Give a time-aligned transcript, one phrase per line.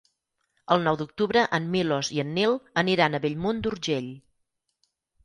[0.75, 4.09] El nou d'octubre en Milos i en Nil aniran a Bellmunt d'Urgell.